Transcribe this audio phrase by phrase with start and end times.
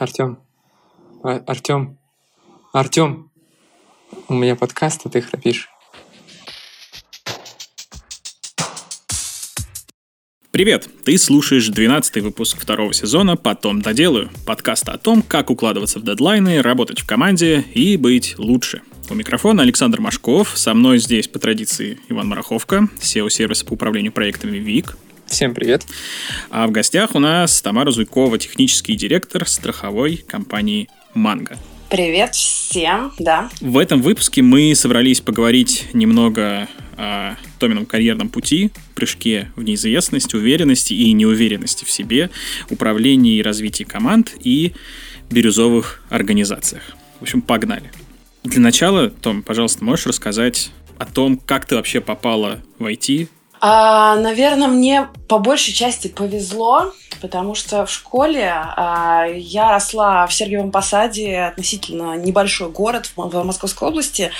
[0.00, 0.38] Артем,
[1.22, 1.98] а, Артем,
[2.72, 3.30] Артем,
[4.28, 5.68] у меня подкаст, а ты храпишь.
[10.50, 10.88] Привет!
[11.04, 16.62] Ты слушаешь 12 выпуск второго сезона «Потом доделаю» подкаста о том, как укладываться в дедлайны,
[16.62, 18.80] работать в команде и быть лучше.
[19.10, 24.56] У микрофона Александр Машков, со мной здесь по традиции Иван Мараховка, SEO-сервиса по управлению проектами
[24.56, 24.96] ВИК.
[25.30, 25.86] Всем привет.
[26.50, 31.56] А в гостях у нас Тамара Зуйкова, технический директор страховой компании «Манго».
[31.88, 33.48] Привет всем, да.
[33.60, 40.94] В этом выпуске мы собрались поговорить немного о Томином карьерном пути, прыжке в неизвестность, уверенности
[40.94, 42.30] и неуверенности в себе,
[42.68, 44.72] управлении и развитии команд и
[45.30, 46.82] бирюзовых организациях.
[47.20, 47.92] В общем, погнали.
[48.42, 53.28] Для начала, Том, пожалуйста, можешь рассказать о том, как ты вообще попала в IT,
[53.60, 60.32] а, наверное, мне по большей части повезло, потому что в школе а, я росла в
[60.32, 64.30] Сергиевом Посаде, относительно небольшой город в, в Московской области,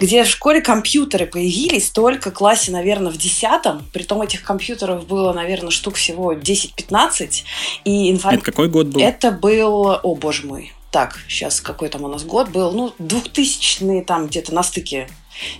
[0.00, 3.84] где в школе компьютеры появились только в классе, наверное, в десятом.
[3.92, 7.44] Притом этих компьютеров было, наверное, штук всего 10-15.
[7.84, 8.34] И информ...
[8.34, 9.00] Это какой год был?
[9.00, 14.02] Это был, о боже мой, так, сейчас какой там у нас год был, ну, 2000-е
[14.02, 15.08] там где-то на стыке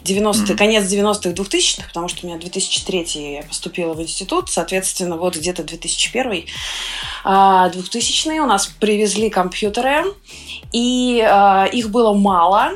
[0.02, 0.56] 90 mm-hmm.
[0.56, 5.62] конец 90-х, 2000-х, потому что у меня 2003 я поступила в институт, соответственно, вот где-то
[5.64, 6.46] 2001
[7.24, 10.04] а 2000 у нас привезли компьютеры,
[10.72, 12.72] и а, их было мало,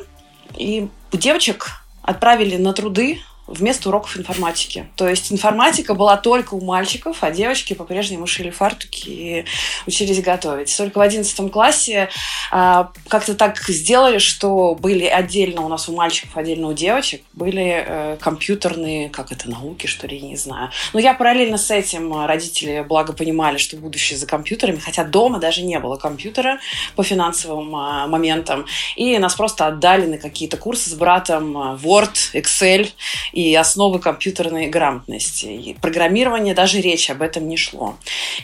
[0.57, 4.89] и девочек отправили на труды вместо уроков информатики.
[4.97, 9.45] То есть информатика была только у мальчиков, а девочки по-прежнему шили фартуки и
[9.87, 10.77] учились готовить.
[10.77, 12.09] Только в одиннадцатом классе
[12.51, 17.85] а, как-то так сделали, что были отдельно у нас у мальчиков, отдельно у девочек, были
[17.87, 20.71] э, компьютерные, как это, науки, что ли, я не знаю.
[20.93, 25.63] Но я параллельно с этим родители благо понимали, что будущее за компьютерами, хотя дома даже
[25.63, 26.59] не было компьютера
[26.97, 28.67] по финансовым а, моментам.
[28.97, 32.91] И нас просто отдали на какие-то курсы с братом а, Word, Excel
[33.39, 35.47] и основы компьютерной грамотности.
[35.47, 37.95] И программирование, даже речи об этом не шло.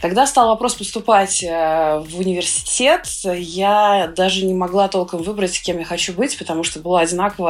[0.00, 5.84] Когда стал вопрос поступать э, в университет, я даже не могла толком выбрать, кем я
[5.84, 7.42] хочу быть, потому что была одинаково